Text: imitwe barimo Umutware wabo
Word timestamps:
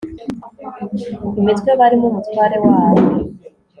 imitwe 1.39 1.71
barimo 1.79 2.05
Umutware 2.09 2.57
wabo 2.65 3.03